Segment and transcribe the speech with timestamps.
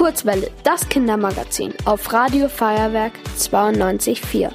[0.00, 4.50] Kurzwelle, das Kindermagazin auf Radio Feuerwerk 92.4.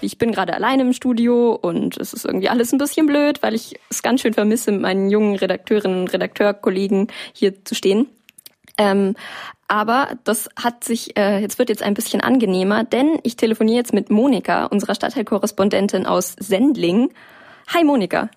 [0.00, 3.54] Ich bin gerade alleine im Studio und es ist irgendwie alles ein bisschen blöd, weil
[3.54, 8.08] ich es ganz schön vermisse, mit meinen jungen Redakteurinnen und Redakteurkollegen hier zu stehen.
[8.78, 9.16] Ähm,
[9.68, 13.92] aber das hat sich, äh, jetzt wird jetzt ein bisschen angenehmer, denn ich telefoniere jetzt
[13.92, 17.12] mit Monika, unserer Stadtteilkorrespondentin aus Sendling.
[17.74, 18.30] Hi Monika.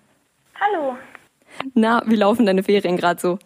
[0.60, 0.98] Hallo.
[1.72, 3.38] Na, wie laufen deine Ferien gerade so?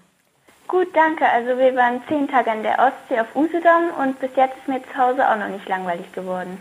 [0.74, 1.24] Gut, danke.
[1.24, 4.82] Also wir waren zehn Tage an der Ostsee auf Usedom und bis jetzt ist mir
[4.82, 6.58] zu Hause auch noch nicht langweilig geworden.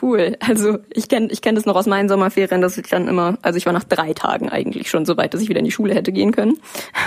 [0.00, 0.34] Cool.
[0.40, 3.58] Also ich kenne ich kenn das noch aus meinen Sommerferien, dass ich dann immer, also
[3.58, 5.94] ich war nach drei Tagen eigentlich schon so weit, dass ich wieder in die Schule
[5.94, 6.58] hätte gehen können.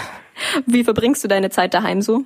[0.68, 2.24] Wie verbringst du deine Zeit daheim so?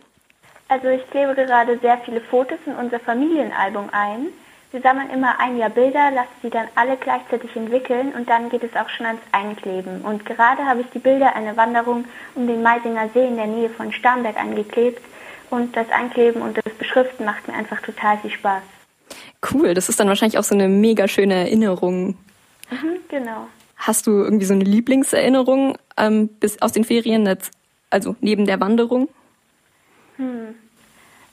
[0.68, 4.28] Also ich klebe gerade sehr viele Fotos in unser Familienalbum ein.
[4.72, 8.64] Wir sammeln immer ein Jahr Bilder, lassen sie dann alle gleichzeitig entwickeln und dann geht
[8.64, 10.02] es auch schon ans Einkleben.
[10.02, 13.70] Und gerade habe ich die Bilder einer Wanderung um den Meisinger See in der Nähe
[13.70, 15.02] von Starnberg angeklebt
[15.50, 18.64] und das Einkleben und das Beschriften macht mir einfach total viel Spaß.
[19.52, 22.18] Cool, das ist dann wahrscheinlich auch so eine mega schöne Erinnerung.
[22.70, 23.48] Mhm, genau.
[23.76, 27.28] Hast du irgendwie so eine Lieblingserinnerung ähm, bis aus den Ferien,
[27.90, 29.10] also neben der Wanderung?
[30.16, 30.56] Hm.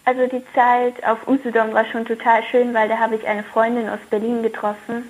[0.08, 3.90] Also die Zeit auf Usedom war schon total schön, weil da habe ich eine Freundin
[3.90, 5.02] aus Berlin getroffen.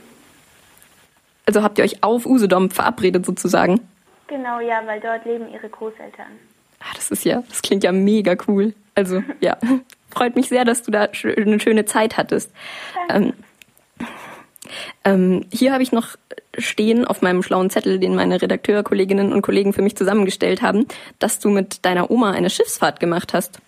[1.46, 3.78] Also habt ihr euch auf Usedom verabredet sozusagen?
[4.26, 6.26] Genau, ja, weil dort leben ihre Großeltern.
[6.80, 8.74] Ah, das ist ja, das klingt ja mega cool.
[8.96, 9.56] Also ja,
[10.10, 12.50] freut mich sehr, dass du da eine schöne Zeit hattest.
[13.08, 13.34] Ähm,
[15.04, 16.16] ähm, hier habe ich noch
[16.58, 20.88] stehen auf meinem schlauen Zettel, den meine Redakteurkolleginnen und Kollegen für mich zusammengestellt haben,
[21.20, 23.60] dass du mit deiner Oma eine Schiffsfahrt gemacht hast.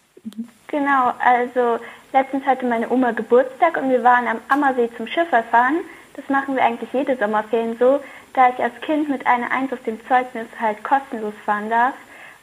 [0.71, 1.83] Genau, also
[2.13, 5.81] letztens hatte meine Oma Geburtstag und wir waren am Ammersee zum Schifferfahren.
[6.15, 8.01] Das machen wir eigentlich jede Sommerferien so,
[8.35, 11.95] da ich als Kind mit einer Eins auf dem Zeugnis halt kostenlos fahren darf.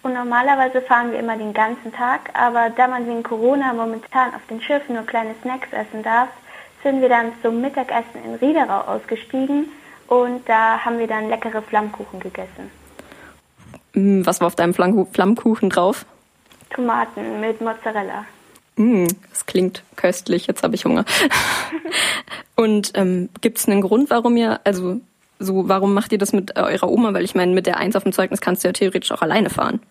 [0.04, 4.46] Und normalerweise fahren wir immer den ganzen Tag, aber da man wegen Corona momentan auf
[4.50, 6.30] den Schiffen nur kleine Snacks essen darf,
[6.84, 9.72] sind wir dann zum Mittagessen in Riederau ausgestiegen
[10.08, 12.72] und da haben wir dann leckere Flammkuchen gegessen.
[13.94, 16.06] Mm, was war auf deinem Flammkuchen drauf?
[16.70, 18.26] Tomaten mit Mozzarella.
[18.76, 21.06] Mm, das klingt köstlich, jetzt habe ich Hunger.
[22.56, 25.02] und ähm, gibt es einen Grund, warum ihr, also
[25.40, 27.14] so, warum macht ihr das mit eurer Oma?
[27.14, 29.50] Weil ich meine, mit der Eins auf dem Zeugnis kannst du ja theoretisch auch alleine
[29.50, 29.82] fahren.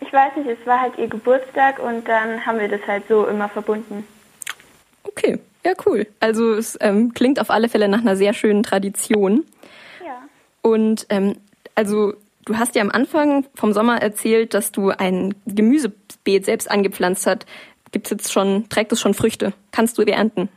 [0.00, 3.26] Ich weiß nicht, es war halt ihr Geburtstag und dann haben wir das halt so
[3.26, 4.06] immer verbunden.
[5.04, 6.06] Okay, ja cool.
[6.20, 9.44] Also es ähm, klingt auf alle Fälle nach einer sehr schönen Tradition.
[10.04, 10.18] Ja.
[10.62, 11.36] Und ähm,
[11.74, 12.14] also
[12.46, 17.44] du hast ja am Anfang vom Sommer erzählt, dass du ein Gemüsebeet selbst angepflanzt hast.
[17.92, 19.52] Gibt's jetzt schon, trägt es schon Früchte?
[19.72, 20.48] Kannst du ernten?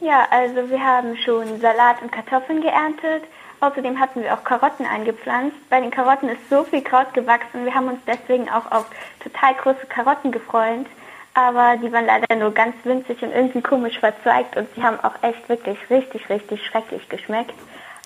[0.00, 3.24] Ja, also wir haben schon Salat und Kartoffeln geerntet.
[3.60, 5.56] Außerdem hatten wir auch Karotten eingepflanzt.
[5.70, 7.64] Bei den Karotten ist so viel Kraut gewachsen.
[7.64, 8.86] Wir haben uns deswegen auch auf
[9.22, 10.86] total große Karotten gefreut.
[11.32, 15.14] Aber die waren leider nur ganz winzig und irgendwie komisch verzweigt und sie haben auch
[15.22, 17.54] echt wirklich richtig, richtig schrecklich geschmeckt.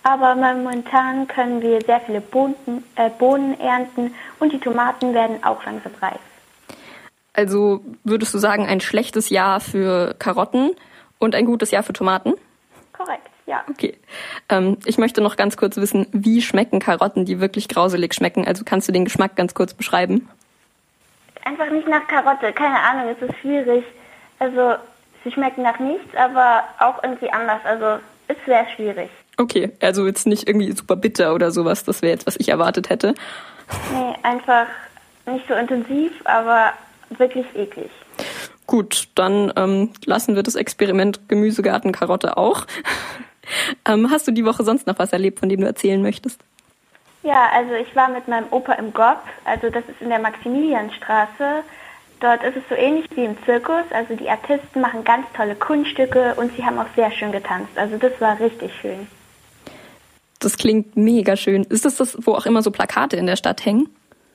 [0.03, 5.65] Aber momentan können wir sehr viele Bohnen, äh, Bohnen ernten und die Tomaten werden auch
[5.65, 6.21] langsam reif.
[7.33, 10.71] Also würdest du sagen, ein schlechtes Jahr für Karotten
[11.19, 12.35] und ein gutes Jahr für Tomaten?
[12.93, 13.63] Korrekt, ja.
[13.71, 13.97] Okay.
[14.49, 18.47] Ähm, ich möchte noch ganz kurz wissen, wie schmecken Karotten, die wirklich grauselig schmecken?
[18.47, 20.29] Also kannst du den Geschmack ganz kurz beschreiben?
[21.45, 23.85] Einfach nicht nach Karotte, keine Ahnung, es ist schwierig.
[24.39, 24.75] Also
[25.23, 27.61] sie schmecken nach nichts, aber auch irgendwie anders.
[27.65, 29.11] Also ist sehr schwierig.
[29.41, 32.91] Okay, also jetzt nicht irgendwie super bitter oder sowas, das wäre jetzt, was ich erwartet
[32.91, 33.15] hätte.
[33.93, 34.67] Nee, einfach
[35.27, 36.73] nicht so intensiv, aber
[37.11, 37.91] wirklich eklig.
[38.67, 42.67] Gut, dann ähm, lassen wir das Experiment Gemüsegarten Karotte auch.
[43.87, 46.41] ähm, hast du die Woche sonst noch was erlebt, von dem du erzählen möchtest?
[47.23, 51.63] Ja, also ich war mit meinem Opa im GOP, also das ist in der Maximilianstraße.
[52.21, 56.35] Dort ist es so ähnlich wie im Zirkus, also die Artisten machen ganz tolle Kunststücke
[56.35, 57.79] und sie haben auch sehr schön getanzt.
[57.79, 59.07] Also das war richtig schön.
[60.39, 61.65] Das klingt mega schön.
[61.65, 63.89] Ist das das, wo auch immer so Plakate in der Stadt hängen?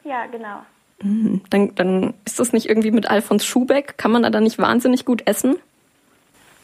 [0.03, 0.63] Ja, genau.
[1.01, 1.41] Mhm.
[1.49, 3.97] Dann, dann ist das nicht irgendwie mit Alfons Schubeck?
[3.97, 5.57] Kann man da dann nicht wahnsinnig gut essen?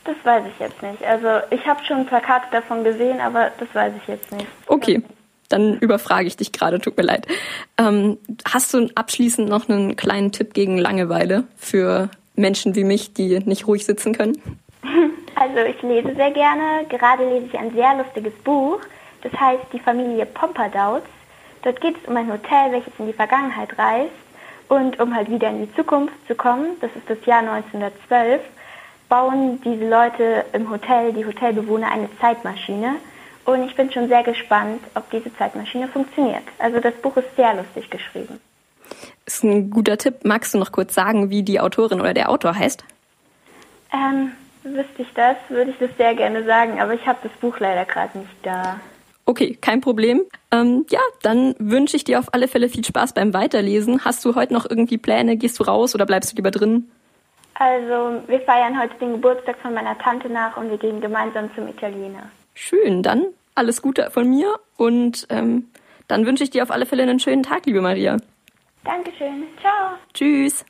[0.06, 1.04] Das weiß ich jetzt nicht.
[1.04, 4.48] Also ich habe schon Plakate davon gesehen, aber das weiß ich jetzt nicht.
[4.68, 5.04] Okay,
[5.50, 7.28] dann überfrage ich dich gerade, tut mir leid.
[7.78, 8.18] Ähm,
[8.48, 13.68] hast du abschließend noch einen kleinen Tipp gegen Langeweile für Menschen wie mich, die nicht
[13.68, 14.42] ruhig sitzen können?
[15.36, 16.86] Also ich lese sehr gerne.
[16.90, 18.82] Gerade lese ich ein sehr lustiges Buch.
[19.22, 21.04] Das heißt Die Familie Pompadours.
[21.64, 24.12] Dort geht es um ein Hotel, welches in die Vergangenheit reist.
[24.70, 28.42] Und um halt wieder in die Zukunft zu kommen, das ist das Jahr 1912,
[29.10, 32.96] bauen diese Leute im Hotel, die Hotelbewohner, eine Zeitmaschine.
[33.46, 36.44] Und ich bin schon sehr gespannt, ob diese Zeitmaschine funktioniert.
[36.60, 38.40] Also das Buch ist sehr lustig geschrieben.
[39.26, 40.24] ist ein guter Tipp.
[40.24, 42.84] Magst du noch kurz sagen, wie die Autorin oder der Autor heißt?
[43.92, 44.32] Ähm,
[44.64, 47.86] wüsste ich das, würde ich das sehr gerne sagen, aber ich habe das Buch leider
[47.86, 48.80] gerade nicht da.
[49.30, 50.24] Okay, kein Problem.
[50.52, 54.04] Ähm, ja, dann wünsche ich dir auf alle Fälle viel Spaß beim Weiterlesen.
[54.04, 55.38] Hast du heute noch irgendwie Pläne?
[55.38, 56.90] Gehst du raus oder bleibst du lieber drin?
[57.54, 61.68] Also, wir feiern heute den Geburtstag von meiner Tante nach und wir gehen gemeinsam zum
[61.68, 62.24] Italiener.
[62.56, 65.68] Schön, dann alles Gute von mir und ähm,
[66.08, 68.18] dann wünsche ich dir auf alle Fälle einen schönen Tag, liebe Maria.
[68.84, 69.44] Dankeschön.
[69.62, 69.92] Ciao.
[70.12, 70.66] Tschüss.